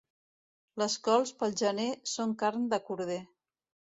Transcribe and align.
Les 0.81 0.95
cols, 1.07 1.33
pel 1.43 1.53
gener, 1.61 1.87
són 2.13 2.35
carn 2.45 2.67
de 2.75 2.83
corder. 2.91 3.21